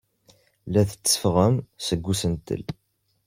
[0.71, 1.55] La tetteffɣem
[1.85, 2.63] seg usentel.